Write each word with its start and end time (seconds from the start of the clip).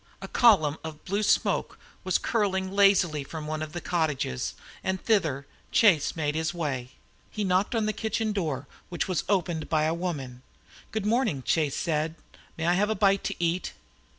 A 0.19 0.27
column 0.27 0.77
of 0.83 1.05
blue 1.05 1.21
smoke 1.21 1.77
was 2.03 2.17
curling 2.17 2.71
lazily 2.71 3.23
from 3.23 3.45
one 3.45 3.61
of 3.61 3.71
the 3.71 3.79
cottages, 3.79 4.55
and 4.83 4.99
thither 4.99 5.45
Chase 5.71 6.15
made 6.15 6.33
his 6.33 6.55
way. 6.55 6.89
He 7.29 7.43
knocked 7.43 7.75
on 7.75 7.85
the 7.85 7.93
kitchen 7.93 8.31
door, 8.33 8.65
which 8.89 9.07
was 9.07 9.23
opened 9.29 9.69
by 9.69 9.83
a 9.83 9.93
woman. 9.93 10.41
"Good 10.91 11.05
morning," 11.05 11.43
said 11.45 11.71
Chase. 11.71 12.13
"May 12.57 12.65
I 12.65 12.73
have 12.73 12.89
a 12.89 12.95
bite 12.95 13.23
to 13.25 13.35
eat?" 13.37 13.73